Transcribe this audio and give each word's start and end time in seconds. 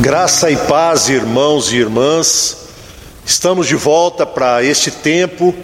Graça 0.00 0.50
e 0.50 0.56
paz, 0.56 1.08
irmãos 1.08 1.72
e 1.72 1.76
irmãs. 1.76 2.56
Estamos 3.24 3.68
de 3.68 3.76
volta 3.76 4.26
para 4.26 4.60
este 4.64 4.90
tempo 4.90 5.54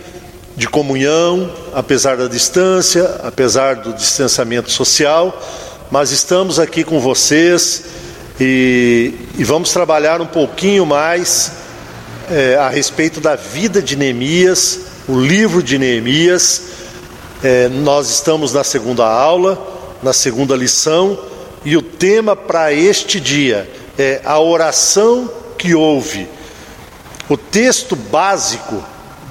de 0.56 0.68
comunhão, 0.68 1.52
apesar 1.74 2.16
da 2.16 2.28
distância, 2.28 3.16
apesar 3.24 3.74
do 3.74 3.92
distanciamento 3.92 4.70
social, 4.70 5.36
mas 5.90 6.12
estamos 6.12 6.60
aqui 6.60 6.84
com 6.84 7.00
vocês 7.00 7.82
e, 8.40 9.14
e 9.36 9.42
vamos 9.42 9.72
trabalhar 9.72 10.20
um 10.20 10.26
pouquinho 10.26 10.86
mais 10.86 11.50
é, 12.30 12.54
a 12.54 12.68
respeito 12.68 13.20
da 13.20 13.34
vida 13.34 13.82
de 13.82 13.96
Neemias, 13.96 14.78
o 15.08 15.18
livro 15.18 15.60
de 15.60 15.76
Neemias. 15.76 16.62
É, 17.42 17.68
nós 17.68 18.08
estamos 18.08 18.52
na 18.52 18.62
segunda 18.62 19.04
aula, 19.04 19.58
na 20.04 20.12
segunda 20.12 20.54
lição, 20.54 21.18
e 21.64 21.76
o 21.76 21.82
tema 21.82 22.36
para 22.36 22.72
este 22.72 23.18
dia 23.18 23.79
é 23.98 24.20
a 24.24 24.38
oração 24.38 25.30
que 25.58 25.74
houve. 25.74 26.28
O 27.28 27.36
texto 27.36 27.94
básico 27.94 28.82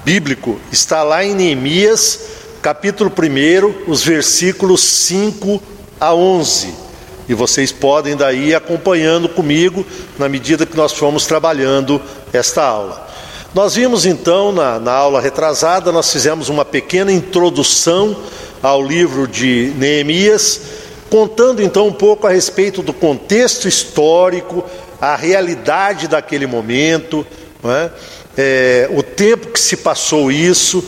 bíblico 0.05 0.59
está 0.71 1.03
lá 1.03 1.23
em 1.23 1.35
Neemias, 1.35 2.19
capítulo 2.61 3.11
1, 3.11 3.91
os 3.91 4.03
versículos 4.03 4.81
5 4.81 5.61
a 5.99 6.13
11. 6.13 6.73
E 7.27 7.33
vocês 7.33 7.71
podem 7.71 8.15
daí 8.15 8.49
ir 8.49 8.55
acompanhando 8.55 9.29
comigo 9.29 9.85
na 10.17 10.29
medida 10.29 10.65
que 10.65 10.77
nós 10.77 10.93
formos 10.93 11.25
trabalhando 11.25 12.01
esta 12.33 12.63
aula. 12.63 13.07
Nós 13.53 13.75
vimos 13.75 14.05
então 14.05 14.51
na, 14.51 14.79
na 14.79 14.93
aula 14.93 15.19
retrasada, 15.19 15.91
nós 15.91 16.11
fizemos 16.11 16.49
uma 16.49 16.63
pequena 16.63 17.11
introdução 17.11 18.15
ao 18.61 18.83
livro 18.83 19.27
de 19.27 19.73
Neemias 19.75 20.61
contando 21.09 21.61
então 21.61 21.87
um 21.87 21.93
pouco 21.93 22.27
a 22.27 22.29
respeito 22.29 22.81
do 22.81 22.93
contexto 22.93 23.67
histórico, 23.67 24.63
a 25.01 25.15
realidade 25.15 26.07
daquele 26.07 26.45
momento, 26.45 27.25
é? 27.63 27.89
É, 28.37 28.89
o 28.91 29.03
tempo 29.03 29.47
que 29.47 29.59
se 29.59 29.77
passou 29.77 30.31
isso. 30.31 30.83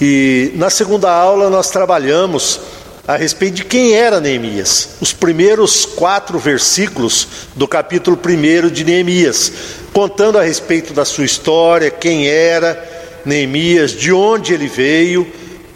E 0.00 0.52
na 0.54 0.70
segunda 0.70 1.10
aula 1.10 1.48
nós 1.48 1.70
trabalhamos 1.70 2.60
a 3.08 3.16
respeito 3.16 3.54
de 3.54 3.64
quem 3.64 3.94
era 3.94 4.20
Neemias, 4.20 4.90
os 5.00 5.12
primeiros 5.12 5.86
quatro 5.86 6.38
versículos 6.38 7.26
do 7.54 7.66
capítulo 7.66 8.18
1 8.18 8.68
de 8.68 8.84
Neemias, 8.84 9.52
contando 9.92 10.38
a 10.38 10.42
respeito 10.42 10.92
da 10.92 11.04
sua 11.04 11.24
história, 11.24 11.90
quem 11.90 12.28
era 12.28 13.20
Neemias, 13.24 13.92
de 13.92 14.12
onde 14.12 14.52
ele 14.52 14.66
veio 14.66 15.26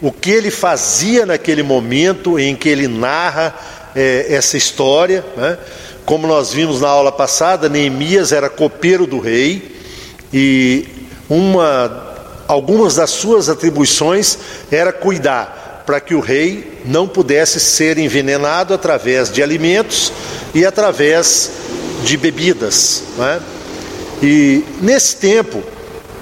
o 0.01 0.11
que 0.11 0.31
ele 0.31 0.49
fazia 0.49 1.25
naquele 1.25 1.61
momento 1.61 2.39
em 2.39 2.55
que 2.55 2.67
ele 2.67 2.87
narra 2.87 3.53
é, 3.95 4.25
essa 4.29 4.57
história. 4.57 5.23
Né? 5.37 5.57
Como 6.05 6.27
nós 6.27 6.51
vimos 6.51 6.81
na 6.81 6.89
aula 6.89 7.11
passada, 7.11 7.69
Neemias 7.69 8.31
era 8.31 8.49
copeiro 8.49 9.05
do 9.05 9.19
rei 9.19 9.75
e 10.33 10.87
uma, 11.29 12.15
algumas 12.47 12.95
das 12.95 13.11
suas 13.11 13.47
atribuições 13.47 14.37
era 14.71 14.91
cuidar 14.91 15.83
para 15.85 15.99
que 15.99 16.15
o 16.15 16.19
rei 16.19 16.79
não 16.85 17.07
pudesse 17.07 17.59
ser 17.59 17.97
envenenado 17.97 18.73
através 18.73 19.31
de 19.31 19.43
alimentos 19.43 20.11
e 20.53 20.65
através 20.65 21.51
de 22.03 22.17
bebidas. 22.17 23.03
Né? 23.17 23.39
E 24.23 24.63
nesse 24.81 25.17
tempo, 25.17 25.63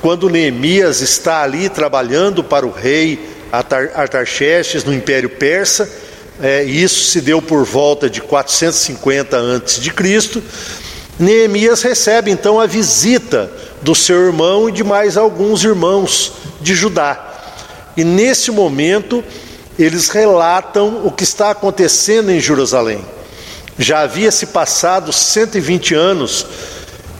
quando 0.01 0.29
Neemias 0.29 1.01
está 1.01 1.43
ali 1.43 1.69
trabalhando 1.69 2.43
para 2.43 2.65
o 2.65 2.71
rei 2.71 3.38
Artaxerxes 3.51 4.83
no 4.83 4.93
Império 4.93 5.29
Persa, 5.29 5.89
é, 6.41 6.63
isso 6.63 7.05
se 7.05 7.19
deu 7.19 7.41
por 7.41 7.65
volta 7.65 8.09
de 8.09 8.21
450 8.21 9.37
a.C. 9.37 10.41
Neemias 11.19 11.81
recebe 11.81 12.31
então 12.31 12.61
a 12.61 12.65
visita 12.65 13.51
do 13.81 13.93
seu 13.93 14.27
irmão 14.27 14.69
e 14.69 14.71
de 14.71 14.83
mais 14.83 15.17
alguns 15.17 15.63
irmãos 15.63 16.33
de 16.61 16.73
Judá. 16.73 17.25
E 17.97 18.03
nesse 18.05 18.51
momento, 18.51 19.23
eles 19.77 20.07
relatam 20.09 21.05
o 21.05 21.11
que 21.11 21.23
está 21.23 21.51
acontecendo 21.51 22.31
em 22.31 22.39
Jerusalém. 22.39 23.03
Já 23.77 24.01
havia 24.01 24.31
se 24.31 24.47
passado 24.47 25.11
120 25.11 25.93
anos 25.93 26.45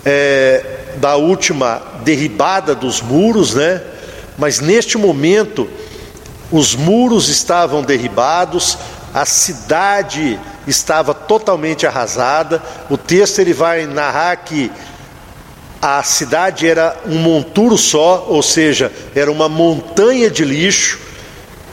é, 0.06 0.63
da 0.97 1.16
última 1.16 1.81
derribada 2.03 2.73
dos 2.75 3.01
muros, 3.01 3.53
né? 3.56 3.81
Mas 4.38 4.59
neste 4.59 4.97
momento, 4.97 5.69
os 6.52 6.76
muros 6.76 7.30
estavam 7.30 7.84
derribados, 7.84 8.78
a 9.14 9.26
cidade 9.26 10.40
estava 10.68 11.14
totalmente 11.14 11.86
arrasada. 11.86 12.62
O 12.90 12.98
texto 12.98 13.40
ele 13.40 13.54
vai 13.54 13.86
narrar 13.86 14.36
que 14.38 14.72
a 15.82 16.04
cidade 16.04 16.68
era 16.68 16.98
um 17.06 17.18
monturo 17.20 17.78
só, 17.78 18.26
ou 18.28 18.44
seja, 18.44 18.92
era 19.16 19.32
uma 19.32 19.48
montanha 19.48 20.30
de 20.30 20.44
lixo 20.44 21.00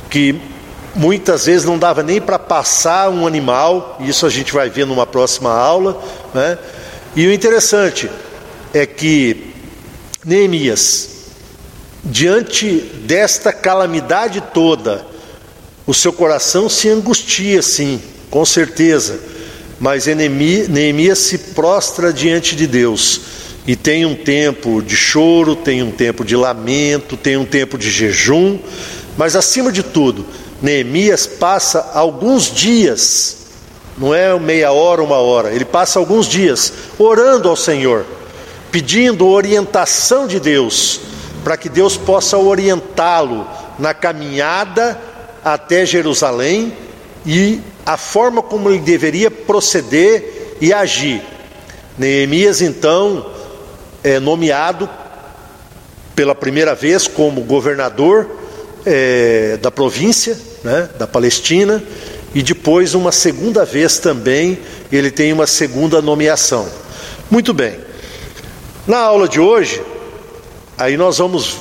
que 0.08 0.40
muitas 0.94 1.46
vezes 1.46 1.64
não 1.64 1.78
dava 1.78 2.02
nem 2.02 2.20
para 2.20 2.38
passar 2.38 3.10
um 3.10 3.26
animal. 3.26 3.98
Isso 4.00 4.24
a 4.24 4.30
gente 4.30 4.52
vai 4.52 4.70
ver 4.70 4.86
numa 4.86 5.06
próxima 5.06 5.50
aula. 5.50 6.00
Né? 6.32 6.58
E 7.14 7.26
o 7.26 7.32
interessante 7.32 8.10
é 8.72 8.86
que 8.86 9.52
Neemias 10.24 11.15
Diante 12.08 12.78
desta 13.04 13.52
calamidade 13.52 14.40
toda, 14.54 15.04
o 15.84 15.92
seu 15.92 16.12
coração 16.12 16.68
se 16.68 16.88
angustia, 16.88 17.60
sim, 17.60 18.00
com 18.30 18.44
certeza, 18.44 19.18
mas 19.80 20.06
Neemias 20.06 21.18
se 21.18 21.36
prostra 21.36 22.12
diante 22.12 22.54
de 22.54 22.64
Deus 22.68 23.20
e 23.66 23.74
tem 23.74 24.06
um 24.06 24.14
tempo 24.14 24.80
de 24.80 24.94
choro, 24.94 25.56
tem 25.56 25.82
um 25.82 25.90
tempo 25.90 26.24
de 26.24 26.36
lamento, 26.36 27.16
tem 27.16 27.36
um 27.36 27.44
tempo 27.44 27.76
de 27.76 27.90
jejum, 27.90 28.56
mas 29.16 29.34
acima 29.34 29.72
de 29.72 29.82
tudo, 29.82 30.24
Neemias 30.62 31.26
passa 31.26 31.90
alguns 31.92 32.44
dias, 32.44 33.36
não 33.98 34.14
é 34.14 34.38
meia 34.38 34.70
hora, 34.70 35.02
uma 35.02 35.16
hora, 35.16 35.52
ele 35.52 35.64
passa 35.64 35.98
alguns 35.98 36.28
dias 36.28 36.72
orando 37.00 37.48
ao 37.48 37.56
Senhor, 37.56 38.06
pedindo 38.70 39.26
orientação 39.26 40.28
de 40.28 40.38
Deus 40.38 41.00
para 41.46 41.56
que 41.56 41.68
Deus 41.68 41.96
possa 41.96 42.36
orientá-lo 42.36 43.46
na 43.78 43.94
caminhada 43.94 45.00
até 45.44 45.86
Jerusalém 45.86 46.72
e 47.24 47.60
a 47.86 47.96
forma 47.96 48.42
como 48.42 48.68
ele 48.68 48.80
deveria 48.80 49.30
proceder 49.30 50.56
e 50.60 50.72
agir. 50.72 51.22
Neemias, 51.96 52.60
então, 52.60 53.30
é 54.02 54.18
nomeado 54.18 54.90
pela 56.16 56.34
primeira 56.34 56.74
vez 56.74 57.06
como 57.06 57.40
governador 57.42 58.28
é, 58.84 59.56
da 59.62 59.70
província, 59.70 60.36
né, 60.64 60.90
da 60.98 61.06
Palestina, 61.06 61.80
e 62.34 62.42
depois, 62.42 62.92
uma 62.92 63.12
segunda 63.12 63.64
vez 63.64 64.00
também, 64.00 64.58
ele 64.90 65.12
tem 65.12 65.32
uma 65.32 65.46
segunda 65.46 66.02
nomeação. 66.02 66.68
Muito 67.30 67.54
bem. 67.54 67.78
Na 68.84 68.98
aula 68.98 69.28
de 69.28 69.38
hoje, 69.38 69.80
aí 70.76 70.96
nós 70.96 71.18
vamos 71.18 71.56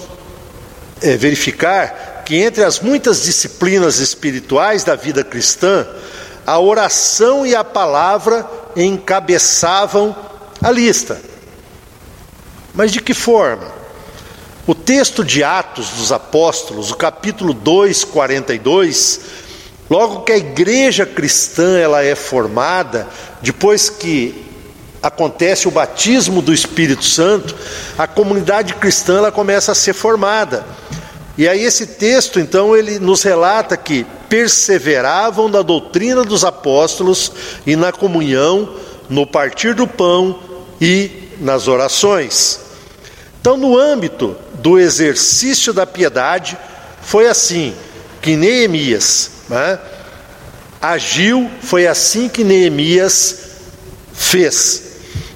é, 1.01 1.15
verificar 1.15 2.23
que 2.25 2.35
entre 2.35 2.63
as 2.63 2.79
muitas 2.79 3.23
disciplinas 3.23 3.99
espirituais 3.99 4.83
da 4.83 4.95
vida 4.95 5.23
cristã, 5.23 5.87
a 6.45 6.59
oração 6.59 7.45
e 7.45 7.55
a 7.55 7.63
palavra 7.63 8.49
encabeçavam 8.75 10.15
a 10.61 10.71
lista. 10.71 11.21
Mas 12.73 12.91
de 12.91 13.01
que 13.01 13.13
forma? 13.13 13.71
O 14.67 14.73
texto 14.73 15.23
de 15.23 15.43
Atos 15.43 15.89
dos 15.89 16.11
Apóstolos, 16.11 16.91
o 16.91 16.95
capítulo 16.95 17.53
2, 17.53 18.03
42, 18.03 19.19
logo 19.89 20.23
que 20.23 20.31
a 20.31 20.37
igreja 20.37 21.05
cristã 21.05 21.77
ela 21.77 22.03
é 22.03 22.15
formada, 22.15 23.07
depois 23.41 23.89
que 23.89 24.43
acontece 25.05 25.67
o 25.67 25.71
batismo 25.71 26.41
do 26.41 26.51
Espírito 26.51 27.05
Santo, 27.05 27.55
a 27.95 28.07
comunidade 28.07 28.73
cristã 28.73 29.19
ela 29.19 29.31
começa 29.31 29.71
a 29.71 29.75
ser 29.75 29.93
formada. 29.93 30.65
E 31.37 31.47
aí 31.47 31.63
esse 31.63 31.85
texto, 31.85 32.39
então, 32.39 32.75
ele 32.75 32.97
nos 32.97 33.21
relata 33.21 33.77
que 33.77 34.03
perseveravam 34.27 35.47
na 35.47 35.61
doutrina 35.61 36.23
dos 36.23 36.43
apóstolos 36.43 37.31
e 37.67 37.75
na 37.75 37.91
comunhão, 37.91 38.77
no 39.07 39.27
partir 39.27 39.75
do 39.75 39.85
pão 39.85 40.39
e 40.81 41.29
nas 41.39 41.67
orações. 41.67 42.61
Então, 43.39 43.57
no 43.57 43.77
âmbito 43.77 44.35
do 44.55 44.79
exercício 44.79 45.71
da 45.71 45.85
piedade, 45.85 46.57
foi 47.03 47.27
assim 47.27 47.75
que 48.23 48.35
Neemias 48.35 49.29
né, 49.47 49.77
agiu, 50.81 51.47
foi 51.61 51.85
assim 51.85 52.27
que 52.27 52.43
Neemias 52.43 53.37
fez. 54.15 54.84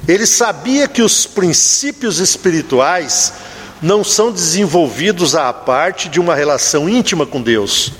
Ele 0.09 0.25
sabia 0.25 0.87
que 0.87 1.03
os 1.03 1.27
princípios 1.27 2.17
espirituais 2.17 3.31
não 3.79 4.03
são 4.03 4.31
desenvolvidos 4.31 5.35
à 5.35 5.53
parte 5.53 6.09
de 6.09 6.19
uma 6.19 6.33
relação 6.33 6.89
íntima 6.89 7.27
com 7.27 7.39
Deus, 7.39 7.91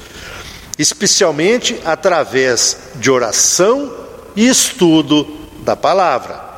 especialmente 0.75 1.79
através 1.85 2.77
de 2.95 3.11
oração 3.11 3.93
e 4.35 4.47
estudo 4.47 5.37
da 5.59 5.75
palavra. 5.75 6.49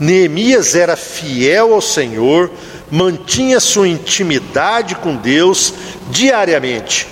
Neemias 0.00 0.74
era 0.74 0.96
fiel 0.96 1.74
ao 1.74 1.82
Senhor, 1.82 2.50
mantinha 2.90 3.60
sua 3.60 3.86
intimidade 3.86 4.94
com 4.94 5.16
Deus 5.16 5.74
diariamente. 6.08 7.06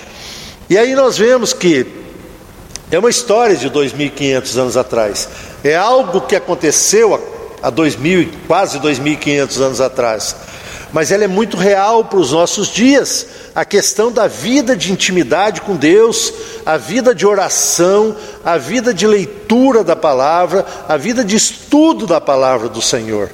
E 0.67 0.79
aí 0.79 0.95
nós 0.95 1.15
vemos 1.15 1.53
que 1.53 1.85
é 2.89 2.97
uma 2.97 3.11
história 3.11 3.55
de 3.55 3.69
2.500 3.69 4.57
anos 4.57 4.77
atrás. 4.77 5.29
É 5.63 5.75
algo 5.75 6.21
que 6.21 6.35
aconteceu 6.35 7.13
há 7.13 7.32
2000, 7.69 8.31
quase 8.47 8.79
2.500 8.79 9.61
anos 9.61 9.81
atrás. 9.81 10.35
Mas 10.91 11.11
ela 11.11 11.23
é 11.23 11.27
muito 11.27 11.57
real 11.57 12.05
para 12.05 12.19
os 12.19 12.31
nossos 12.31 12.67
dias. 12.67 13.25
A 13.55 13.65
questão 13.65 14.11
da 14.11 14.27
vida 14.27 14.75
de 14.75 14.91
intimidade 14.91 15.61
com 15.61 15.75
Deus, 15.75 16.31
a 16.65 16.77
vida 16.77 17.15
de 17.15 17.25
oração, 17.25 18.15
a 18.45 18.57
vida 18.57 18.93
de 18.93 19.07
leitura 19.07 19.83
da 19.83 19.95
palavra, 19.95 20.65
a 20.87 20.95
vida 20.95 21.23
de 21.23 21.35
estudo 21.35 22.05
da 22.05 22.21
palavra 22.21 22.69
do 22.69 22.81
Senhor. 22.81 23.31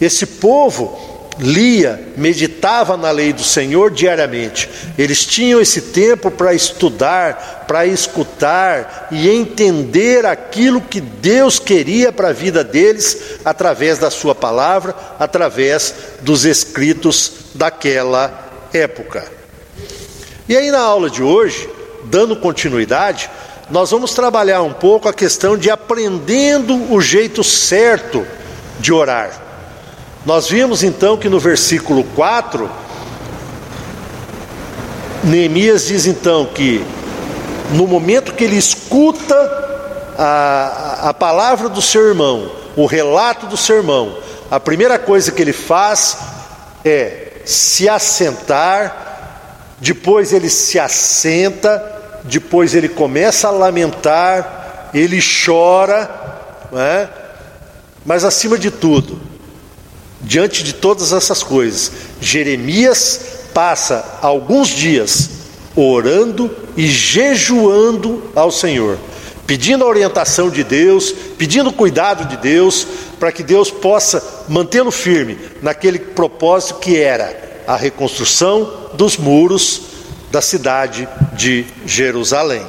Esse 0.00 0.24
povo 0.24 0.98
lia, 1.38 2.00
meditava 2.16 2.96
na 2.96 3.10
lei 3.10 3.32
do 3.32 3.42
Senhor 3.42 3.90
diariamente. 3.90 4.68
Eles 4.96 5.24
tinham 5.24 5.60
esse 5.60 5.80
tempo 5.82 6.30
para 6.30 6.54
estudar, 6.54 7.64
para 7.66 7.86
escutar 7.86 9.08
e 9.10 9.28
entender 9.28 10.24
aquilo 10.24 10.80
que 10.80 11.00
Deus 11.00 11.58
queria 11.58 12.10
para 12.10 12.28
a 12.28 12.32
vida 12.32 12.64
deles 12.64 13.38
através 13.44 13.98
da 13.98 14.10
Sua 14.10 14.34
palavra, 14.34 14.94
através 15.18 15.94
dos 16.22 16.44
escritos 16.44 17.32
daquela 17.54 18.68
época. 18.72 19.30
E 20.48 20.56
aí, 20.56 20.70
na 20.70 20.80
aula 20.80 21.10
de 21.10 21.22
hoje, 21.22 21.68
dando 22.04 22.36
continuidade, 22.36 23.28
nós 23.68 23.90
vamos 23.90 24.14
trabalhar 24.14 24.62
um 24.62 24.72
pouco 24.72 25.08
a 25.08 25.12
questão 25.12 25.56
de 25.56 25.70
aprendendo 25.70 26.92
o 26.92 27.00
jeito 27.00 27.42
certo 27.42 28.24
de 28.78 28.92
orar. 28.92 29.45
Nós 30.26 30.48
vimos 30.48 30.82
então 30.82 31.16
que 31.16 31.28
no 31.28 31.38
versículo 31.38 32.02
4, 32.02 32.68
Neemias 35.22 35.86
diz 35.86 36.04
então 36.04 36.46
que 36.46 36.84
no 37.70 37.86
momento 37.86 38.34
que 38.34 38.42
ele 38.42 38.56
escuta 38.56 39.36
a, 40.18 41.10
a 41.10 41.14
palavra 41.14 41.68
do 41.68 41.80
seu 41.80 42.08
irmão, 42.08 42.50
o 42.74 42.86
relato 42.86 43.46
do 43.46 43.56
seu 43.56 43.76
irmão, 43.76 44.18
a 44.50 44.58
primeira 44.58 44.98
coisa 44.98 45.30
que 45.30 45.40
ele 45.40 45.52
faz 45.52 46.18
é 46.84 47.34
se 47.44 47.88
assentar, 47.88 49.76
depois 49.78 50.32
ele 50.32 50.50
se 50.50 50.76
assenta, 50.76 51.80
depois 52.24 52.74
ele 52.74 52.88
começa 52.88 53.46
a 53.46 53.52
lamentar, 53.52 54.90
ele 54.92 55.20
chora, 55.20 56.10
é? 56.72 57.06
mas 58.04 58.24
acima 58.24 58.58
de 58.58 58.72
tudo, 58.72 59.20
Diante 60.26 60.64
de 60.64 60.72
todas 60.72 61.12
essas 61.12 61.44
coisas, 61.44 61.92
Jeremias 62.20 63.20
passa 63.54 64.18
alguns 64.20 64.68
dias 64.68 65.30
orando 65.76 66.50
e 66.76 66.88
jejuando 66.88 68.24
ao 68.34 68.50
Senhor, 68.50 68.98
pedindo 69.46 69.84
a 69.84 69.86
orientação 69.86 70.50
de 70.50 70.64
Deus, 70.64 71.14
pedindo 71.38 71.72
cuidado 71.72 72.24
de 72.24 72.36
Deus, 72.38 72.84
para 73.20 73.30
que 73.30 73.44
Deus 73.44 73.70
possa 73.70 74.44
mantê-lo 74.48 74.90
firme 74.90 75.38
naquele 75.62 76.00
propósito 76.00 76.80
que 76.80 76.96
era 76.98 77.62
a 77.64 77.76
reconstrução 77.76 78.90
dos 78.94 79.16
muros 79.16 79.82
da 80.32 80.42
cidade 80.42 81.08
de 81.34 81.64
Jerusalém. 81.86 82.66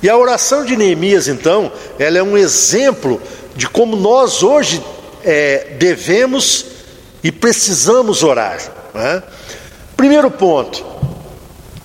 E 0.00 0.08
a 0.08 0.16
oração 0.16 0.64
de 0.64 0.76
Neemias, 0.76 1.26
então, 1.26 1.72
ela 1.98 2.18
é 2.18 2.22
um 2.22 2.38
exemplo 2.38 3.20
de 3.56 3.68
como 3.68 3.96
nós 3.96 4.44
hoje 4.44 4.80
é, 5.28 5.76
devemos 5.78 6.64
e 7.22 7.30
precisamos 7.30 8.22
orar. 8.22 8.58
Né? 8.94 9.22
Primeiro 9.94 10.30
ponto, 10.30 10.82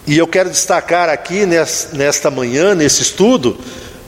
e 0.08 0.18
eu 0.18 0.26
quero 0.26 0.50
destacar 0.50 1.10
aqui 1.10 1.46
nesta 1.92 2.32
manhã, 2.32 2.74
nesse 2.74 3.02
estudo, 3.02 3.58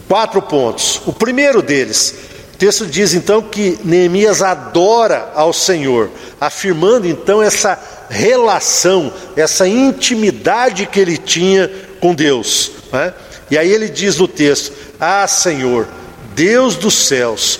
quatro 0.07 0.41
pontos. 0.41 1.01
O 1.05 1.11
primeiro 1.11 1.61
deles, 1.61 2.15
o 2.53 2.57
texto 2.57 2.85
diz 2.87 3.13
então 3.13 3.41
que 3.41 3.77
Neemias 3.83 4.41
adora 4.41 5.33
ao 5.35 5.51
Senhor, 5.51 6.09
afirmando 6.39 7.05
então 7.05 7.41
essa 7.41 7.77
relação, 8.09 9.11
essa 9.35 9.67
intimidade 9.67 10.85
que 10.85 10.97
ele 10.97 11.17
tinha 11.17 11.69
com 11.99 12.15
Deus. 12.15 12.71
Né? 12.89 13.13
E 13.51 13.57
aí 13.57 13.69
ele 13.69 13.89
diz 13.89 14.17
no 14.17 14.29
texto: 14.29 14.71
Ah, 14.97 15.27
Senhor, 15.27 15.87
Deus 16.33 16.75
dos 16.75 16.93
céus, 16.93 17.59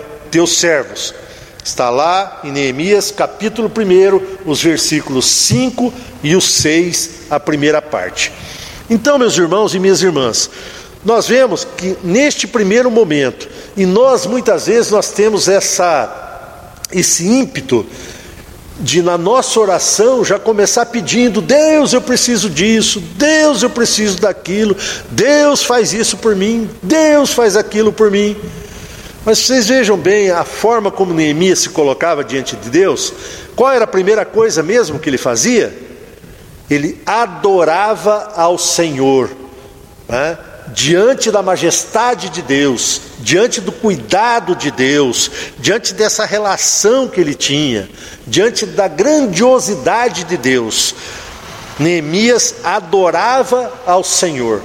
teus 0.31 0.57
servos. 0.57 1.13
Está 1.63 1.91
lá 1.91 2.39
em 2.43 2.51
Neemias 2.51 3.11
capítulo 3.11 3.69
1, 3.69 4.49
os 4.49 4.63
versículos 4.63 5.27
5 5.27 5.93
e 6.23 6.35
os 6.35 6.45
6, 6.55 7.09
a 7.29 7.39
primeira 7.39 7.81
parte. 7.81 8.31
Então, 8.89 9.19
meus 9.19 9.37
irmãos 9.37 9.75
e 9.75 9.79
minhas 9.79 10.01
irmãs, 10.01 10.49
nós 11.05 11.27
vemos 11.27 11.67
que 11.77 11.97
neste 12.03 12.47
primeiro 12.47 12.89
momento, 12.89 13.47
e 13.77 13.85
nós 13.85 14.25
muitas 14.25 14.65
vezes 14.65 14.89
nós 14.89 15.09
temos 15.11 15.47
essa 15.47 16.17
esse 16.91 17.25
ímpeto 17.25 17.85
de 18.81 19.01
na 19.01 19.17
nossa 19.17 19.59
oração 19.59 20.25
já 20.25 20.39
começar 20.39 20.85
pedindo: 20.87 21.41
Deus, 21.41 21.93
eu 21.93 22.01
preciso 22.01 22.49
disso, 22.49 22.99
Deus, 22.99 23.61
eu 23.63 23.69
preciso 23.69 24.19
daquilo, 24.19 24.75
Deus 25.09 25.63
faz 25.63 25.93
isso 25.93 26.17
por 26.17 26.35
mim, 26.35 26.69
Deus 26.81 27.31
faz 27.33 27.55
aquilo 27.55 27.93
por 27.93 28.09
mim. 28.09 28.35
Mas 29.23 29.39
vocês 29.39 29.67
vejam 29.67 29.97
bem 29.97 30.31
a 30.31 30.43
forma 30.43 30.89
como 30.89 31.13
Neemias 31.13 31.59
se 31.59 31.69
colocava 31.69 32.23
diante 32.23 32.55
de 32.55 32.69
Deus. 32.69 33.13
Qual 33.55 33.71
era 33.71 33.85
a 33.85 33.87
primeira 33.87 34.25
coisa 34.25 34.63
mesmo 34.63 34.99
que 34.99 35.09
ele 35.09 35.17
fazia? 35.17 35.71
Ele 36.69 37.01
adorava 37.05 38.33
ao 38.35 38.57
Senhor, 38.57 39.29
né? 40.07 40.37
diante 40.73 41.29
da 41.29 41.41
majestade 41.41 42.29
de 42.29 42.41
Deus, 42.41 43.01
diante 43.19 43.59
do 43.59 43.71
cuidado 43.71 44.55
de 44.55 44.71
Deus, 44.71 45.29
diante 45.59 45.93
dessa 45.93 46.25
relação 46.25 47.07
que 47.07 47.19
ele 47.19 47.35
tinha, 47.35 47.89
diante 48.25 48.65
da 48.65 48.87
grandiosidade 48.87 50.23
de 50.23 50.37
Deus. 50.37 50.95
Neemias 51.77 52.55
adorava 52.63 53.71
ao 53.85 54.03
Senhor. 54.03 54.63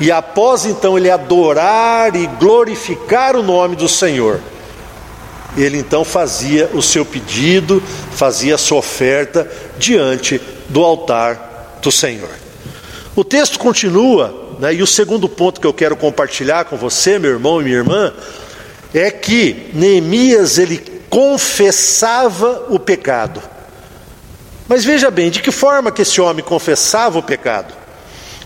E 0.00 0.10
após 0.10 0.64
então 0.64 0.96
ele 0.96 1.10
adorar 1.10 2.16
e 2.16 2.26
glorificar 2.26 3.36
o 3.36 3.42
nome 3.42 3.76
do 3.76 3.86
Senhor, 3.86 4.40
ele 5.56 5.78
então 5.78 6.04
fazia 6.04 6.70
o 6.72 6.80
seu 6.80 7.04
pedido, 7.04 7.82
fazia 8.12 8.54
a 8.54 8.58
sua 8.58 8.78
oferta 8.78 9.50
diante 9.78 10.40
do 10.70 10.82
altar 10.82 11.78
do 11.82 11.92
Senhor. 11.92 12.30
O 13.14 13.22
texto 13.22 13.58
continua, 13.58 14.56
né, 14.58 14.72
e 14.72 14.82
o 14.82 14.86
segundo 14.86 15.28
ponto 15.28 15.60
que 15.60 15.66
eu 15.66 15.74
quero 15.74 15.96
compartilhar 15.96 16.64
com 16.64 16.76
você, 16.76 17.18
meu 17.18 17.32
irmão 17.32 17.60
e 17.60 17.64
minha 17.64 17.76
irmã, 17.76 18.12
é 18.94 19.10
que 19.10 19.70
Neemias 19.74 20.56
ele 20.56 20.78
confessava 21.10 22.66
o 22.70 22.78
pecado. 22.78 23.42
Mas 24.68 24.84
veja 24.84 25.10
bem, 25.10 25.30
de 25.30 25.42
que 25.42 25.50
forma 25.50 25.90
que 25.90 26.02
esse 26.02 26.20
homem 26.20 26.44
confessava 26.44 27.18
o 27.18 27.22
pecado? 27.22 27.79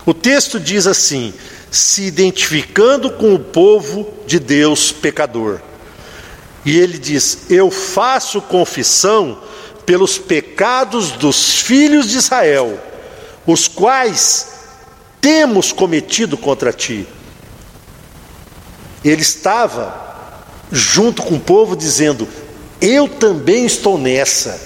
O 0.05 0.13
texto 0.13 0.59
diz 0.59 0.85
assim: 0.85 1.33
se 1.71 2.03
identificando 2.03 3.09
com 3.11 3.33
o 3.33 3.39
povo 3.39 4.07
de 4.25 4.39
Deus 4.39 4.91
pecador. 4.91 5.59
E 6.63 6.77
ele 6.77 6.97
diz: 6.97 7.49
Eu 7.49 7.69
faço 7.71 8.41
confissão 8.41 9.39
pelos 9.85 10.17
pecados 10.17 11.11
dos 11.11 11.61
filhos 11.61 12.09
de 12.09 12.17
Israel, 12.17 12.79
os 13.45 13.67
quais 13.67 14.53
temos 15.19 15.71
cometido 15.71 16.37
contra 16.37 16.71
ti. 16.71 17.07
Ele 19.03 19.21
estava 19.21 20.03
junto 20.71 21.23
com 21.23 21.35
o 21.35 21.39
povo 21.39 21.75
dizendo: 21.75 22.27
Eu 22.79 23.07
também 23.07 23.65
estou 23.65 23.97
nessa, 23.97 24.59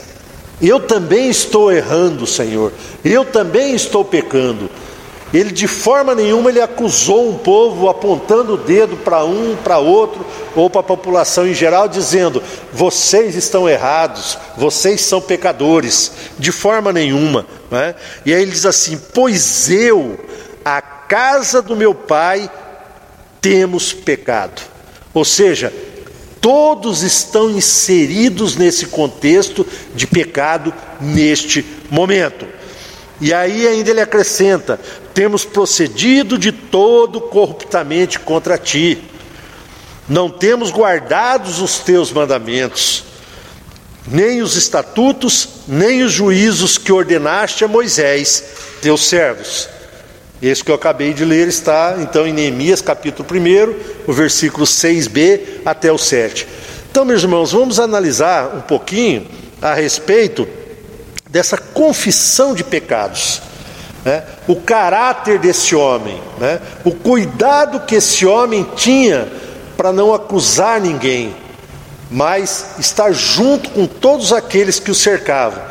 eu 0.62 0.80
também 0.80 1.30
estou 1.30 1.72
errando, 1.72 2.28
Senhor, 2.28 2.72
eu 3.04 3.26
também 3.26 3.74
estou 3.74 4.06
pecando. 4.06 4.70
Ele 5.34 5.52
de 5.52 5.68
forma 5.68 6.16
nenhuma 6.16 6.50
ele 6.50 6.62
acusou 6.62 7.30
um 7.30 7.38
povo 7.38 7.88
apontando 7.88 8.54
o 8.54 8.58
dedo 8.58 8.98
para 8.98 9.24
um, 9.24 9.56
para 9.64 9.78
outro 9.78 10.26
ou 10.56 10.70
para 10.70 10.82
a 10.82 10.84
população 10.84 11.48
em 11.48 11.54
geral 11.54 11.88
dizendo: 11.88 12.42
"Vocês 12.74 13.36
estão 13.36 13.70
errados, 13.70 14.38
vocês 14.58 15.02
são 15.02 15.22
pecadores", 15.22 16.12
de 16.38 16.52
forma 16.52 16.92
nenhuma, 16.92 17.46
né? 17.70 17.96
E 18.26 18.34
aí 18.34 18.42
ele 18.42 18.52
diz 18.52 18.66
assim: 18.66 19.00
"Pois 19.14 19.70
eu, 19.70 20.20
a 20.66 20.82
casa 20.82 21.62
do 21.62 21.76
meu 21.76 21.94
pai, 21.94 22.50
temos 23.40 23.94
pecado". 23.94 24.62
Ou 25.14 25.26
seja, 25.26 25.72
todos 26.42 27.04
estão 27.04 27.52
inseridos 27.52 28.56
nesse 28.56 28.88
contexto 28.88 29.66
de 29.94 30.08
pecado 30.08 30.74
neste 31.00 31.66
momento. 31.90 32.46
E 33.22 33.34
aí 33.34 33.68
ainda 33.68 33.90
ele 33.90 34.02
acrescenta: 34.02 34.80
temos 35.14 35.46
procedido 35.46 36.38
de 36.38 36.52
todo 36.52 37.22
corruptamente 37.22 38.20
contra 38.20 38.58
ti, 38.58 39.02
não 40.08 40.30
temos 40.30 40.72
guardados 40.72 41.62
os 41.62 41.80
teus 41.80 42.12
mandamentos, 42.12 43.04
nem 44.08 44.42
os 44.42 44.56
estatutos, 44.56 45.48
nem 45.68 46.02
os 46.04 46.12
juízos 46.12 46.78
que 46.78 46.92
ordenaste 46.92 47.64
a 47.64 47.68
Moisés, 47.68 48.44
teus 48.82 49.06
servos. 49.06 49.70
Esse 50.42 50.64
que 50.64 50.72
eu 50.72 50.76
acabei 50.76 51.14
de 51.14 51.26
ler 51.26 51.48
está 51.48 51.98
então 52.00 52.26
em 52.26 52.34
Neemias 52.34 52.82
capítulo 52.82 53.28
1, 53.30 54.10
o 54.10 54.14
versículo 54.14 54.66
6b 54.66 55.62
até 55.66 55.92
o 55.92 55.98
7. 55.98 56.48
Então, 56.90 57.06
meus 57.06 57.22
irmãos, 57.22 57.52
vamos 57.52 57.80
analisar 57.80 58.56
um 58.56 58.62
pouquinho 58.62 59.28
a 59.62 59.74
respeito 59.74 60.48
dessa 61.30 61.58
confissão 61.58 62.56
de 62.56 62.64
pecados. 62.64 63.42
Né? 64.04 64.24
O 64.48 64.56
caráter 64.56 65.40
desse 65.40 65.76
homem, 65.76 66.22
né? 66.38 66.62
o 66.86 66.92
cuidado 66.92 67.82
que 67.82 67.96
esse 67.96 68.26
homem 68.26 68.66
tinha 68.76 69.30
para 69.76 69.92
não 69.92 70.14
acusar 70.14 70.80
ninguém, 70.80 71.36
mas 72.10 72.72
estar 72.80 73.12
junto 73.12 73.70
com 73.70 73.86
todos 73.86 74.32
aqueles 74.32 74.80
que 74.80 74.92
o 74.92 74.96
cercavam, 74.96 75.62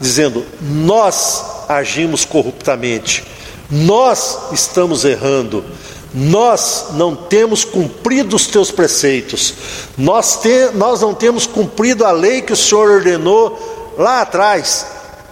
dizendo: 0.00 0.44
Nós 0.60 1.42
agimos 1.68 2.24
corruptamente, 2.24 3.24
nós 3.70 4.38
estamos 4.52 5.04
errando, 5.04 5.64
nós 6.12 6.88
não 6.92 7.16
temos 7.16 7.64
cumprido 7.64 8.36
os 8.36 8.46
teus 8.46 8.70
preceitos, 8.70 9.54
nós, 9.96 10.40
te, 10.40 10.70
nós 10.74 11.00
não 11.00 11.14
temos 11.14 11.46
cumprido 11.46 12.04
a 12.04 12.10
lei 12.10 12.42
que 12.42 12.52
o 12.52 12.56
Senhor 12.56 12.90
ordenou 12.90 13.94
lá 13.98 14.20
atrás, 14.20 14.86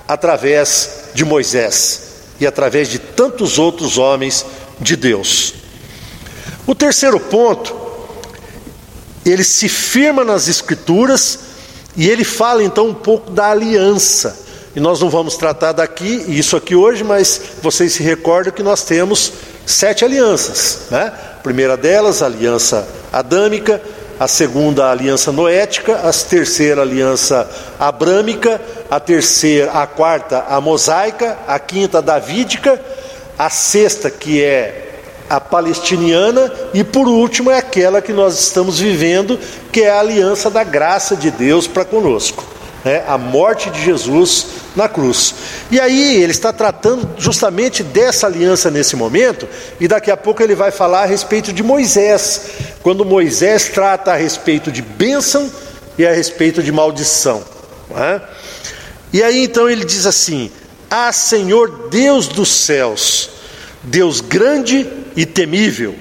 através 0.08 1.10
de 1.14 1.24
Moisés 1.24 2.05
e 2.40 2.46
através 2.46 2.88
de 2.88 2.98
tantos 2.98 3.58
outros 3.58 3.98
homens 3.98 4.44
de 4.80 4.96
Deus. 4.96 5.54
O 6.66 6.74
terceiro 6.74 7.18
ponto, 7.18 7.74
ele 9.24 9.44
se 9.44 9.68
firma 9.68 10.24
nas 10.24 10.48
Escrituras 10.48 11.38
e 11.96 12.08
ele 12.08 12.24
fala 12.24 12.62
então 12.62 12.88
um 12.88 12.94
pouco 12.94 13.30
da 13.30 13.50
aliança. 13.50 14.44
E 14.74 14.80
nós 14.80 15.00
não 15.00 15.08
vamos 15.08 15.36
tratar 15.36 15.72
daqui 15.72 16.24
isso 16.28 16.56
aqui 16.56 16.74
hoje, 16.74 17.02
mas 17.02 17.40
vocês 17.62 17.94
se 17.94 18.02
recordam 18.02 18.52
que 18.52 18.62
nós 18.62 18.84
temos 18.84 19.32
sete 19.64 20.04
alianças. 20.04 20.80
Né? 20.90 21.06
A 21.06 21.40
primeira 21.42 21.76
delas, 21.76 22.22
a 22.22 22.26
aliança 22.26 22.86
adâmica, 23.12 23.80
a 24.18 24.26
segunda 24.26 24.86
a 24.86 24.90
aliança 24.90 25.30
noética, 25.30 25.96
a 26.08 26.12
terceira 26.12 26.80
a 26.80 26.84
aliança 26.84 27.48
abrâmica, 27.78 28.60
a 28.90 28.98
terceira, 28.98 29.72
a 29.72 29.86
quarta 29.86 30.44
a 30.48 30.60
mosaica, 30.60 31.38
a 31.46 31.58
quinta 31.58 31.98
a 31.98 32.00
davídica, 32.00 32.80
a 33.38 33.50
sexta 33.50 34.10
que 34.10 34.42
é 34.42 34.82
a 35.28 35.40
palestiniana 35.40 36.52
e 36.72 36.84
por 36.84 37.08
último 37.08 37.50
é 37.50 37.58
aquela 37.58 38.00
que 38.00 38.12
nós 38.12 38.38
estamos 38.38 38.78
vivendo, 38.78 39.38
que 39.72 39.82
é 39.82 39.90
a 39.90 40.00
aliança 40.00 40.48
da 40.48 40.64
graça 40.64 41.16
de 41.16 41.30
Deus 41.30 41.66
para 41.66 41.84
conosco 41.84 42.55
né, 42.86 43.02
a 43.04 43.18
morte 43.18 43.68
de 43.68 43.82
Jesus 43.82 44.46
na 44.76 44.88
cruz. 44.88 45.34
E 45.72 45.80
aí 45.80 46.22
ele 46.22 46.30
está 46.30 46.52
tratando 46.52 47.10
justamente 47.18 47.82
dessa 47.82 48.28
aliança 48.28 48.70
nesse 48.70 48.94
momento, 48.94 49.48
e 49.80 49.88
daqui 49.88 50.08
a 50.08 50.16
pouco 50.16 50.40
ele 50.40 50.54
vai 50.54 50.70
falar 50.70 51.02
a 51.02 51.06
respeito 51.06 51.52
de 51.52 51.64
Moisés, 51.64 52.42
quando 52.84 53.04
Moisés 53.04 53.64
trata 53.64 54.12
a 54.12 54.16
respeito 54.16 54.70
de 54.70 54.82
bênção 54.82 55.50
e 55.98 56.06
a 56.06 56.12
respeito 56.12 56.62
de 56.62 56.70
maldição. 56.70 57.42
É? 57.96 58.20
E 59.12 59.20
aí 59.20 59.42
então 59.42 59.68
ele 59.68 59.84
diz 59.84 60.06
assim: 60.06 60.48
Ah, 60.88 61.12
Senhor 61.12 61.88
Deus 61.88 62.28
dos 62.28 62.50
céus, 62.50 63.30
Deus 63.82 64.20
grande 64.20 64.86
e 65.16 65.26
temível, 65.26 65.96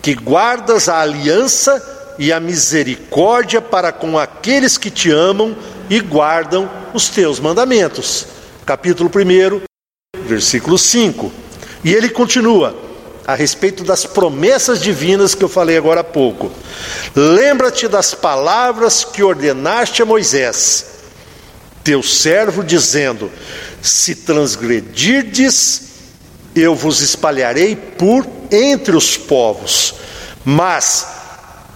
que 0.00 0.14
guardas 0.14 0.88
a 0.88 1.00
aliança 1.00 2.14
e 2.18 2.32
a 2.32 2.40
misericórdia 2.40 3.60
para 3.60 3.92
com 3.92 4.18
aqueles 4.18 4.78
que 4.78 4.90
te 4.90 5.10
amam 5.10 5.54
e 5.88 6.00
guardam 6.00 6.70
os 6.92 7.08
teus 7.08 7.40
mandamentos. 7.40 8.26
Capítulo 8.64 9.10
1, 9.10 9.62
versículo 10.26 10.78
5. 10.78 11.32
E 11.84 11.92
ele 11.92 12.08
continua 12.08 12.74
a 13.26 13.34
respeito 13.34 13.84
das 13.84 14.04
promessas 14.04 14.80
divinas 14.80 15.34
que 15.34 15.44
eu 15.44 15.48
falei 15.48 15.76
agora 15.76 16.00
há 16.00 16.04
pouco. 16.04 16.50
Lembra-te 17.14 17.88
das 17.88 18.14
palavras 18.14 19.04
que 19.04 19.22
ordenaste 19.22 20.02
a 20.02 20.06
Moisés, 20.06 20.86
teu 21.82 22.02
servo, 22.02 22.62
dizendo: 22.62 23.30
Se 23.80 24.14
transgredirdes, 24.14 25.82
eu 26.54 26.74
vos 26.74 27.00
espalharei 27.00 27.74
por 27.74 28.26
entre 28.50 28.94
os 28.96 29.16
povos, 29.16 29.94
mas 30.44 31.06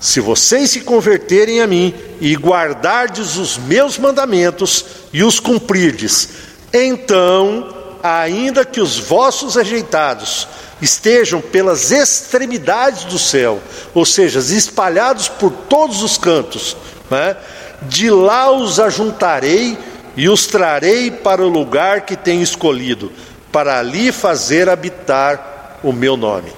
se 0.01 0.21
vocês 0.21 0.71
se 0.71 0.81
converterem 0.81 1.61
a 1.61 1.67
mim 1.67 1.95
e 2.21 2.35
guardardes 2.37 3.37
os 3.37 3.59
meus 3.59 3.99
mandamentos 3.99 4.85
e 5.13 5.25
os 5.25 5.41
cumprirdes, 5.41 6.29
então, 6.73 7.75
ainda 8.03 8.65
que 8.65 8.81
os 8.81 8.99
vossos 8.99 9.57
rejeitados 9.57 10.47
estejam 10.81 11.41
pelas 11.41 11.91
extremidades 11.91 13.05
do 13.05 13.19
céu, 13.19 13.61
ou 13.93 14.05
seja, 14.05 14.39
espalhados 14.39 15.29
por 15.29 15.51
todos 15.51 16.03
os 16.03 16.17
cantos, 16.17 16.77
né? 17.11 17.37
de 17.83 18.11
lá 18.11 18.51
os 18.51 18.79
ajuntarei 18.79 19.77
e 20.17 20.29
os 20.29 20.47
trarei 20.47 21.11
para 21.11 21.43
o 21.43 21.49
lugar 21.49 22.03
que 22.03 22.17
tenho 22.17 22.43
escolhido, 22.43 23.11
para 23.51 23.79
ali 23.79 24.13
fazer 24.13 24.69
habitar 24.69 25.79
o 25.83 25.93
meu 25.93 26.17
nome. 26.17 26.53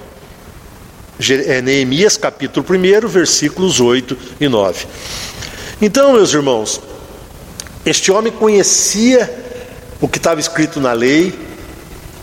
É 1.19 1.61
Neemias 1.61 2.17
capítulo 2.17 2.65
1, 2.67 3.07
versículos 3.07 3.79
8 3.79 4.17
e 4.39 4.47
9. 4.47 4.87
Então, 5.81 6.13
meus 6.13 6.33
irmãos, 6.33 6.81
este 7.85 8.11
homem 8.11 8.31
conhecia 8.31 9.29
o 9.99 10.07
que 10.07 10.17
estava 10.17 10.39
escrito 10.39 10.79
na 10.79 10.93
lei, 10.93 11.33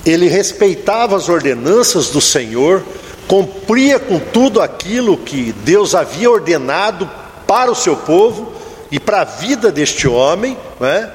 ele 0.04 0.28
respeitava 0.28 1.16
as 1.16 1.28
ordenanças 1.28 2.08
do 2.08 2.20
Senhor, 2.20 2.84
cumpria 3.26 3.98
com 3.98 4.18
tudo 4.18 4.60
aquilo 4.60 5.16
que 5.16 5.52
Deus 5.64 5.94
havia 5.94 6.30
ordenado 6.30 7.08
para 7.46 7.70
o 7.70 7.74
seu 7.74 7.96
povo 7.96 8.52
e 8.90 8.98
para 8.98 9.20
a 9.20 9.24
vida 9.24 9.70
deste 9.70 10.08
homem, 10.08 10.56
né? 10.80 11.12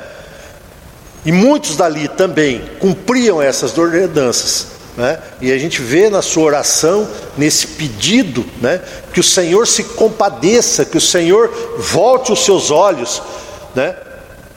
e 1.25 1.31
muitos 1.31 1.75
dali 1.75 2.07
também 2.07 2.61
cumpriam 2.79 3.41
essas 3.41 3.77
ordenanças. 3.77 4.67
Né? 4.95 5.19
E 5.41 5.51
a 5.51 5.57
gente 5.57 5.81
vê 5.81 6.09
na 6.09 6.21
sua 6.21 6.43
oração, 6.43 7.07
nesse 7.37 7.67
pedido, 7.67 8.45
né? 8.61 8.79
que 9.11 9.19
o 9.19 9.23
Senhor 9.23 9.67
se 9.67 9.83
compadeça, 9.83 10.85
que 10.85 10.97
o 10.97 11.01
Senhor 11.01 11.49
volte 11.77 12.31
os 12.31 12.45
seus 12.45 12.69
olhos 12.69 13.21
né? 13.73 13.95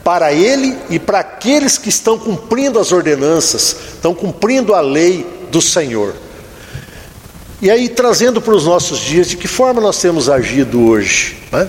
para 0.04 0.32
Ele 0.32 0.76
e 0.90 0.98
para 0.98 1.20
aqueles 1.20 1.78
que 1.78 1.88
estão 1.88 2.18
cumprindo 2.18 2.78
as 2.78 2.92
ordenanças, 2.92 3.76
estão 3.94 4.14
cumprindo 4.14 4.74
a 4.74 4.80
lei 4.80 5.26
do 5.50 5.60
Senhor. 5.60 6.14
E 7.60 7.70
aí, 7.70 7.88
trazendo 7.88 8.40
para 8.40 8.54
os 8.54 8.66
nossos 8.66 8.98
dias, 8.98 9.28
de 9.30 9.36
que 9.38 9.48
forma 9.48 9.80
nós 9.80 9.98
temos 9.98 10.28
agido 10.28 10.86
hoje? 10.86 11.38
Né? 11.50 11.66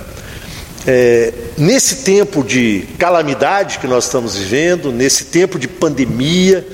É, 0.86 1.33
nesse 1.57 1.97
tempo 1.97 2.43
de 2.43 2.86
calamidade 3.00 3.79
que 3.79 3.88
nós 3.88 4.03
estamos 4.03 4.36
vivendo, 4.36 4.91
nesse 4.91 5.25
tempo 5.25 5.57
de 5.57 5.67
pandemia, 5.67 6.67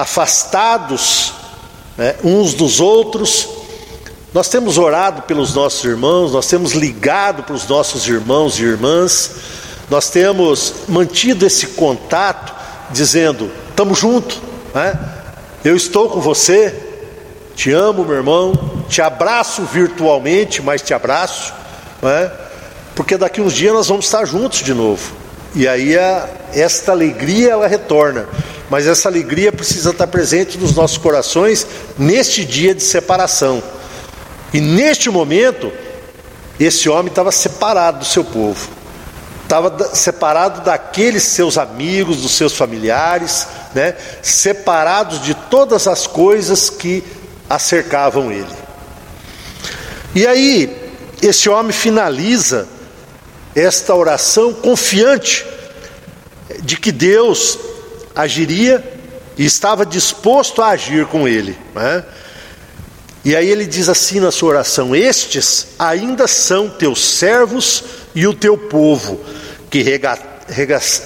afastados 0.00 1.32
né, 1.96 2.14
uns 2.22 2.54
dos 2.54 2.80
outros. 2.80 3.48
Nós 4.32 4.48
temos 4.48 4.78
orado 4.78 5.22
pelos 5.22 5.54
nossos 5.54 5.84
irmãos, 5.84 6.32
nós 6.32 6.46
temos 6.46 6.72
ligado 6.72 7.42
para 7.42 7.54
os 7.54 7.66
nossos 7.66 8.06
irmãos 8.06 8.58
e 8.58 8.62
irmãs, 8.62 9.30
nós 9.90 10.08
temos 10.10 10.74
mantido 10.88 11.46
esse 11.46 11.68
contato, 11.68 12.54
dizendo: 12.90 13.50
estamos 13.70 13.98
juntos, 13.98 14.40
né? 14.74 14.98
eu 15.64 15.74
estou 15.74 16.08
com 16.08 16.20
você, 16.20 16.74
te 17.56 17.72
amo, 17.72 18.04
meu 18.04 18.16
irmão, 18.16 18.52
te 18.88 19.02
abraço 19.02 19.62
virtualmente, 19.62 20.62
mas 20.62 20.82
te 20.82 20.94
abraço, 20.94 21.52
né? 22.00 22.30
porque 22.94 23.16
daqui 23.16 23.40
uns 23.40 23.54
dias 23.54 23.72
nós 23.74 23.88
vamos 23.88 24.04
estar 24.04 24.24
juntos 24.26 24.62
de 24.62 24.74
novo. 24.74 25.12
E 25.54 25.66
aí 25.66 25.98
a, 25.98 26.28
esta 26.52 26.92
alegria 26.92 27.52
ela 27.52 27.66
retorna. 27.66 28.28
Mas 28.70 28.86
essa 28.86 29.08
alegria 29.08 29.50
precisa 29.52 29.90
estar 29.90 30.06
presente 30.06 30.58
nos 30.58 30.74
nossos 30.74 30.98
corações 30.98 31.66
neste 31.98 32.44
dia 32.44 32.74
de 32.74 32.82
separação. 32.82 33.62
E 34.52 34.60
neste 34.60 35.10
momento, 35.10 35.72
esse 36.58 36.88
homem 36.88 37.08
estava 37.08 37.32
separado 37.32 38.00
do 38.00 38.04
seu 38.04 38.24
povo, 38.24 38.68
estava 39.42 39.94
separado 39.94 40.60
daqueles 40.62 41.22
seus 41.22 41.56
amigos, 41.56 42.18
dos 42.18 42.32
seus 42.32 42.54
familiares, 42.54 43.46
né? 43.74 43.94
separados 44.22 45.22
de 45.22 45.34
todas 45.34 45.86
as 45.86 46.06
coisas 46.06 46.68
que 46.68 47.02
acercavam 47.48 48.30
ele. 48.30 48.46
E 50.14 50.26
aí, 50.26 50.92
esse 51.22 51.48
homem 51.48 51.72
finaliza 51.72 52.68
esta 53.54 53.94
oração 53.94 54.52
confiante 54.52 55.44
de 56.62 56.76
que 56.76 56.92
Deus 56.92 57.58
agiria 58.18 58.84
e 59.36 59.44
estava 59.44 59.86
disposto 59.86 60.60
a 60.60 60.70
agir 60.70 61.06
com 61.06 61.28
ele. 61.28 61.56
Né? 61.74 62.04
E 63.24 63.36
aí 63.36 63.48
ele 63.48 63.64
diz 63.64 63.88
assim 63.88 64.18
na 64.18 64.32
sua 64.32 64.50
oração: 64.50 64.94
Estes 64.94 65.68
ainda 65.78 66.26
são 66.26 66.68
teus 66.68 67.00
servos 67.00 67.84
e 68.14 68.26
o 68.26 68.34
teu 68.34 68.58
povo, 68.58 69.20
que 69.70 69.84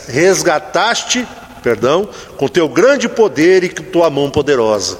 resgataste, 0.08 1.28
perdão, 1.62 2.08
com 2.38 2.48
teu 2.48 2.68
grande 2.68 3.08
poder 3.08 3.62
e 3.64 3.68
com 3.68 3.82
tua 3.82 4.08
mão 4.08 4.30
poderosa. 4.30 4.98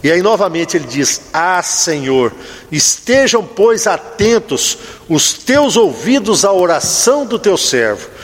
E 0.00 0.12
aí 0.12 0.22
novamente 0.22 0.76
ele 0.76 0.86
diz: 0.86 1.22
Ah, 1.32 1.60
Senhor, 1.60 2.32
estejam, 2.70 3.44
pois, 3.44 3.88
atentos 3.88 4.78
os 5.08 5.32
teus 5.32 5.76
ouvidos 5.76 6.44
à 6.44 6.52
oração 6.52 7.26
do 7.26 7.36
teu 7.36 7.56
servo 7.56 8.17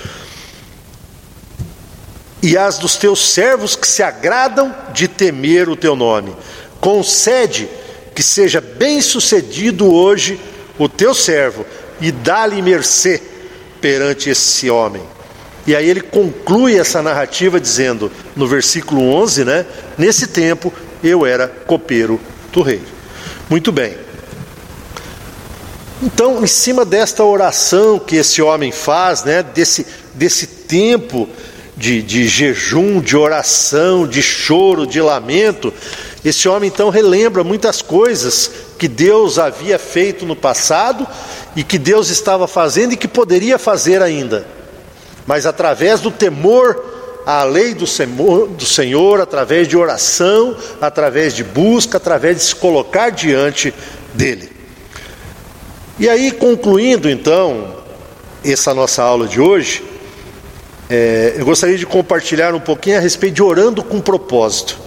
e 2.45 2.59
as 2.59 2.77
dos 2.77 2.97
teus 2.97 3.33
servos 3.33 3.75
que 3.75 3.89
se 3.89 4.03
agradam 4.03 4.77
de 4.93 5.09
temer 5.09 5.67
o 5.67 5.75
teu 5.75 5.97
nome. 5.97 6.37
Concede 6.79 7.67
que 8.15 8.23
seja 8.23 8.61
bem-sucedido 8.61 9.91
hoje 9.91 10.39
o 10.79 10.87
teu 10.87 11.15
servo 11.15 11.65
e 12.03 12.13
dá-lhe 12.13 12.61
mercê 12.61 13.23
perante 13.81 14.29
esse 14.29 14.69
homem. 14.69 15.03
E 15.67 15.75
aí 15.75 15.89
ele 15.89 16.03
conclui 16.03 16.79
essa 16.79 17.01
narrativa 17.01 17.59
dizendo, 17.59 18.13
no 18.37 18.47
versículo 18.47 19.01
11, 19.15 19.45
né? 19.47 19.65
Nesse 19.97 20.27
tempo 20.27 20.71
eu 21.03 21.25
era 21.25 21.49
copeiro 21.49 22.21
do 22.53 22.61
rei. 22.61 22.83
Muito 23.49 23.73
bem. 23.73 23.97
Então, 26.03 26.45
em 26.45 26.47
cima 26.47 26.85
desta 26.85 27.25
oração 27.25 27.99
que 27.99 28.17
esse 28.17 28.43
homem 28.43 28.71
faz, 28.71 29.25
né, 29.25 29.43
desse, 29.43 29.87
desse 30.13 30.47
tempo 30.47 31.27
de, 31.77 32.03
de 32.03 32.29
jejum, 32.29 33.01
de 33.01 33.17
oração, 33.17 34.07
de 34.07 34.23
choro, 34.23 34.87
de 34.87 35.01
lamento, 35.01 35.73
esse 36.25 36.49
homem 36.49 36.71
então 36.73 36.89
relembra 36.89 37.45
muitas 37.45 37.83
coisas 37.83 38.51
que 38.79 38.89
Deus 38.89 39.39
havia 39.39 39.79
feito 39.79 40.25
no 40.25 40.35
passado 40.35 41.07
e 41.55 41.63
que 41.63 41.79
Deus 41.79 42.09
estava 42.09 42.49
fazendo 42.49 42.95
e 42.95 42.97
que 42.97 43.07
poderia 43.07 43.59
fazer 43.59 44.01
ainda. 44.01 44.47
Mas 45.27 45.45
através 45.45 46.01
do 46.01 46.11
temor 46.11 46.83
à 47.27 47.45
lei 47.45 47.75
do 47.75 47.87
Senhor, 47.87 48.49
do 48.49 48.65
Senhor, 48.65 49.21
através 49.21 49.69
de 49.69 49.77
oração, 49.77 50.57
através 50.81 51.35
de 51.35 51.45
busca, 51.45 51.99
através 51.99 52.37
de 52.37 52.43
se 52.45 52.55
colocar 52.55 53.11
diante 53.11 53.75
dele. 54.15 54.51
E 55.99 56.09
aí, 56.09 56.33
concluindo 56.33 57.09
então 57.09 57.77
essa 58.45 58.75
nossa 58.75 59.03
aula 59.03 59.29
de 59.29 59.41
hoje, 59.41 59.83
é, 60.95 61.35
eu 61.37 61.45
gostaria 61.45 61.77
de 61.77 61.85
compartilhar 61.85 62.55
um 62.55 62.61
pouquinho 62.61 62.99
a 62.99 63.01
respeito 63.01 63.35
de 63.35 63.43
orando 63.43 63.83
com 63.83 64.01
propósito. 64.01 64.79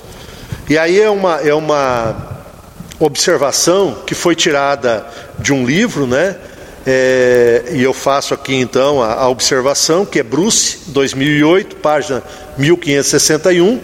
E 0.70 0.78
aí 0.78 1.02
é 1.02 1.10
uma, 1.10 1.42
é 1.42 1.54
uma 1.54 2.46
observação 2.98 4.04
que 4.08 4.16
foi 4.16 4.34
tirada 4.34 5.06
de 5.38 5.52
um 5.52 5.66
livro, 5.66 6.08
né? 6.08 6.38
É, 6.86 7.72
e 7.74 7.84
eu 7.84 7.94
faço 7.94 8.34
aqui 8.34 8.56
então 8.56 9.04
a, 9.04 9.16
a, 9.16 9.28
observação, 9.28 10.06
que 10.06 10.20
é 10.20 10.24
Bruce, 10.24 10.78
2008, 10.88 11.76
página 11.76 12.24
1561. 12.58 13.82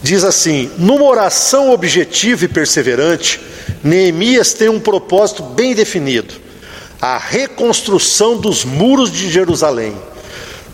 Diz 0.00 0.22
assim: 0.22 0.70
numa 0.78 1.06
oração 1.06 1.72
objetiva 1.72 2.44
e 2.44 2.48
perseverante, 2.48 3.40
Neemias 3.82 4.52
tem 4.52 4.68
um 4.68 4.78
propósito 4.78 5.42
bem 5.42 5.74
definido: 5.74 6.34
a 7.02 7.18
reconstrução 7.18 8.36
dos 8.36 8.64
muros 8.64 9.10
de 9.10 9.28
Jerusalém 9.28 9.96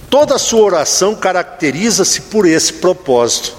Toda 0.09 0.37
a 0.37 0.38
sua 0.38 0.62
oração 0.62 1.14
caracteriza-se 1.14 2.23
por 2.23 2.47
esse 2.47 2.75
propósito. 2.75 3.55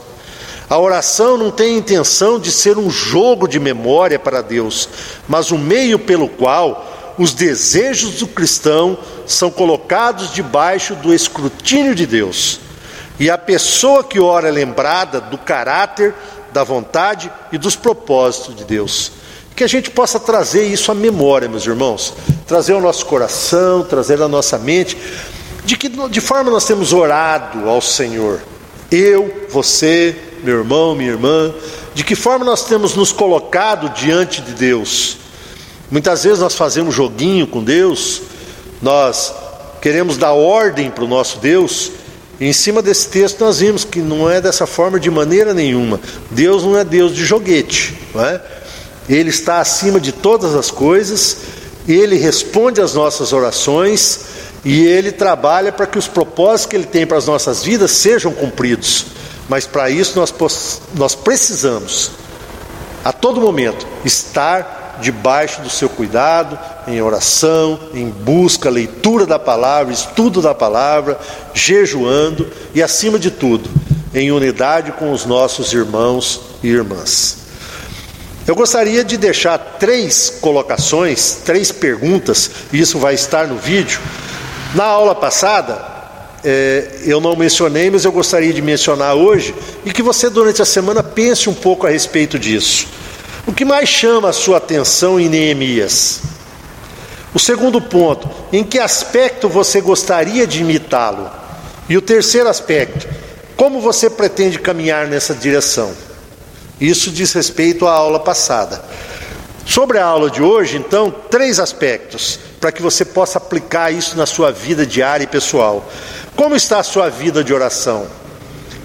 A 0.69 0.77
oração 0.77 1.37
não 1.37 1.49
tem 1.49 1.77
intenção 1.77 2.39
de 2.39 2.51
ser 2.51 2.77
um 2.77 2.89
jogo 2.89 3.47
de 3.47 3.59
memória 3.59 4.19
para 4.19 4.41
Deus, 4.41 4.89
mas 5.27 5.51
um 5.51 5.57
meio 5.57 5.97
pelo 5.97 6.27
qual 6.27 7.15
os 7.17 7.33
desejos 7.33 8.19
do 8.19 8.27
cristão 8.27 8.97
são 9.25 9.49
colocados 9.49 10.33
debaixo 10.33 10.93
do 10.95 11.13
escrutínio 11.13 11.95
de 11.95 12.05
Deus. 12.05 12.59
E 13.19 13.29
a 13.29 13.37
pessoa 13.37 14.03
que 14.03 14.19
ora 14.19 14.49
é 14.49 14.51
lembrada 14.51 15.19
do 15.19 15.37
caráter, 15.37 16.13
da 16.53 16.63
vontade 16.63 17.31
e 17.51 17.57
dos 17.57 17.75
propósitos 17.75 18.55
de 18.55 18.63
Deus. 18.63 19.11
Que 19.55 19.63
a 19.63 19.67
gente 19.67 19.89
possa 19.89 20.19
trazer 20.19 20.67
isso 20.67 20.91
à 20.91 20.95
memória, 20.95 21.49
meus 21.49 21.65
irmãos, 21.65 22.13
trazer 22.45 22.73
ao 22.73 22.81
nosso 22.81 23.05
coração, 23.07 23.83
trazer 23.83 24.21
à 24.21 24.27
nossa 24.27 24.57
mente, 24.59 24.95
de 25.67 25.75
que 25.75 25.89
de 25.89 26.21
forma 26.21 26.49
nós 26.49 26.63
temos 26.63 26.93
orado 26.93 27.69
ao 27.69 27.81
Senhor? 27.81 28.39
Eu, 28.89 29.47
você, 29.49 30.15
meu 30.41 30.59
irmão, 30.59 30.95
minha 30.95 31.09
irmã, 31.09 31.53
de 31.93 32.05
que 32.05 32.15
forma 32.15 32.45
nós 32.45 32.63
temos 32.63 32.95
nos 32.95 33.11
colocado 33.11 33.89
diante 33.89 34.41
de 34.41 34.53
Deus? 34.53 35.17
Muitas 35.91 36.23
vezes 36.23 36.39
nós 36.39 36.55
fazemos 36.55 36.95
joguinho 36.95 37.45
com 37.45 37.61
Deus, 37.61 38.21
nós 38.81 39.33
queremos 39.81 40.15
dar 40.15 40.31
ordem 40.31 40.89
para 40.89 41.03
o 41.03 41.07
nosso 41.07 41.39
Deus, 41.39 41.91
e 42.39 42.45
em 42.45 42.53
cima 42.53 42.81
desse 42.81 43.09
texto 43.09 43.41
nós 43.41 43.59
vimos 43.59 43.83
que 43.83 43.99
não 43.99 44.29
é 44.29 44.39
dessa 44.39 44.65
forma 44.65 44.97
de 44.97 45.11
maneira 45.11 45.53
nenhuma. 45.53 45.99
Deus 46.31 46.63
não 46.63 46.77
é 46.77 46.85
Deus 46.85 47.13
de 47.13 47.25
joguete, 47.25 47.93
não 48.15 48.23
é? 48.23 48.41
Ele 49.09 49.29
está 49.29 49.59
acima 49.59 49.99
de 49.99 50.13
todas 50.13 50.55
as 50.55 50.71
coisas, 50.71 51.39
ele 51.85 52.15
responde 52.15 52.79
às 52.79 52.93
nossas 52.93 53.33
orações, 53.33 54.37
e 54.67 54.85
Ele 54.85 55.13
trabalha 55.13 55.71
para 55.71 55.87
que 55.87 55.97
os 55.97 56.09
propósitos 56.09 56.65
que 56.65 56.75
Ele 56.75 56.85
tem 56.85 57.07
para 57.07 57.17
as 57.17 57.25
nossas 57.25 57.63
vidas 57.63 57.89
sejam 57.89 58.33
cumpridos. 58.33 59.05
Mas 59.47 59.65
para 59.65 59.89
isso 59.89 60.19
nós, 60.19 60.81
nós 60.93 61.15
precisamos, 61.15 62.11
a 63.01 63.13
todo 63.13 63.39
momento, 63.39 63.87
estar 64.03 64.97
debaixo 64.99 65.61
do 65.61 65.69
seu 65.69 65.87
cuidado, 65.87 66.59
em 66.85 67.01
oração, 67.01 67.79
em 67.93 68.09
busca, 68.09 68.69
leitura 68.69 69.25
da 69.25 69.39
palavra, 69.39 69.93
estudo 69.93 70.41
da 70.41 70.53
palavra, 70.53 71.17
jejuando 71.53 72.51
e, 72.75 72.83
acima 72.83 73.17
de 73.17 73.31
tudo, 73.31 73.69
em 74.13 74.33
unidade 74.33 74.91
com 74.91 75.13
os 75.13 75.25
nossos 75.25 75.71
irmãos 75.71 76.41
e 76.61 76.67
irmãs. 76.67 77.37
Eu 78.45 78.53
gostaria 78.53 79.01
de 79.01 79.15
deixar 79.15 79.57
três 79.79 80.29
colocações, 80.41 81.37
três 81.45 81.71
perguntas, 81.71 82.51
e 82.73 82.81
isso 82.81 82.99
vai 82.99 83.13
estar 83.13 83.47
no 83.47 83.55
vídeo, 83.55 84.01
na 84.75 84.85
aula 84.85 85.15
passada, 85.15 85.97
é, 86.43 86.99
eu 87.03 87.19
não 87.19 87.35
mencionei, 87.35 87.89
mas 87.89 88.05
eu 88.05 88.11
gostaria 88.11 88.53
de 88.53 88.61
mencionar 88.61 89.15
hoje, 89.15 89.53
e 89.85 89.91
que 89.91 90.03
você 90.03 90.29
durante 90.29 90.61
a 90.61 90.65
semana 90.65 91.01
pense 91.01 91.49
um 91.49 91.53
pouco 91.53 91.87
a 91.87 91.89
respeito 91.89 92.37
disso. 92.37 92.87
O 93.45 93.53
que 93.53 93.63
mais 93.63 93.87
chama 93.87 94.29
a 94.29 94.33
sua 94.33 94.57
atenção 94.57 95.19
em 95.19 95.29
Neemias? 95.29 96.21
O 97.33 97.39
segundo 97.39 97.81
ponto, 97.81 98.29
em 98.51 98.63
que 98.63 98.79
aspecto 98.79 99.47
você 99.47 99.79
gostaria 99.81 100.45
de 100.45 100.61
imitá-lo? 100.61 101.29
E 101.89 101.97
o 101.97 102.01
terceiro 102.01 102.49
aspecto, 102.49 103.07
como 103.55 103.79
você 103.79 104.09
pretende 104.09 104.59
caminhar 104.59 105.07
nessa 105.07 105.33
direção? 105.33 105.93
Isso 106.79 107.09
diz 107.09 107.33
respeito 107.33 107.87
à 107.87 107.93
aula 107.93 108.19
passada. 108.19 108.83
Sobre 109.65 109.97
a 109.97 110.05
aula 110.05 110.29
de 110.29 110.41
hoje, 110.41 110.77
então, 110.77 111.11
três 111.29 111.59
aspectos 111.59 112.39
para 112.59 112.71
que 112.71 112.81
você 112.81 113.05
possa 113.05 113.37
aplicar 113.37 113.91
isso 113.91 114.17
na 114.17 114.25
sua 114.25 114.51
vida 114.51 114.85
diária 114.85 115.23
e 115.23 115.27
pessoal. 115.27 115.87
Como 116.35 116.55
está 116.55 116.79
a 116.79 116.83
sua 116.83 117.09
vida 117.09 117.43
de 117.43 117.53
oração? 117.53 118.07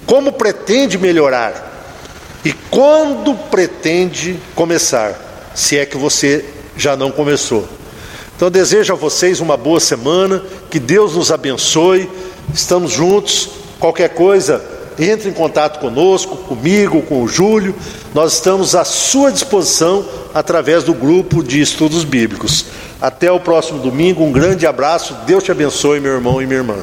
Como 0.06 0.32
pretende 0.32 0.98
melhorar? 0.98 1.70
E 2.44 2.52
quando 2.52 3.35
pretende 3.50 4.38
começar? 4.54 5.14
Se 5.54 5.78
é 5.78 5.87
que 5.87 5.96
você 5.96 6.44
já 6.76 6.96
não 6.96 7.11
começou. 7.11 7.68
Então 8.37 8.50
desejo 8.50 8.92
a 8.92 8.96
vocês 8.96 9.40
uma 9.40 9.56
boa 9.56 9.78
semana, 9.78 10.42
que 10.70 10.80
Deus 10.80 11.14
nos 11.14 11.30
abençoe. 11.30 12.11
Estamos 12.52 12.90
juntos. 12.90 13.50
Qualquer 13.78 14.11
coisa, 14.11 14.64
entre 14.98 15.28
em 15.28 15.33
contato 15.33 15.81
conosco, 15.81 16.37
comigo, 16.37 17.02
com 17.02 17.22
o 17.22 17.28
Júlio. 17.28 17.74
Nós 18.14 18.35
estamos 18.35 18.74
à 18.74 18.85
sua 18.85 19.31
disposição 19.33 20.05
através 20.35 20.85
do 20.85 20.94
grupo 20.94 21.42
de 21.42 21.61
estudos 21.61 22.05
bíblicos. 22.05 22.66
Até 23.00 23.31
o 23.31 23.40
próximo 23.40 23.81
domingo, 23.81 24.22
um 24.22 24.33
grande 24.33 24.66
abraço, 24.66 25.16
Deus 25.26 25.42
te 25.42 25.50
abençoe, 25.50 26.00
meu 26.00 26.12
irmão 26.12 26.40
e 26.40 26.46
minha 26.46 26.61
irmã. 26.61 26.76